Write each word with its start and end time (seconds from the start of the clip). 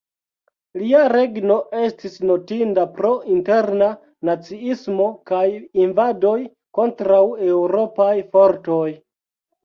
Lia 0.81 0.99
regno 1.13 1.55
estis 1.87 2.13
notinda 2.29 2.85
pro 2.95 3.11
interna 3.35 3.89
naciismo 4.29 5.05
kaj 5.31 5.41
invadoj 5.83 6.39
kontraŭ 6.79 7.19
Eŭropaj 7.49 8.09
fortoj. 8.33 8.89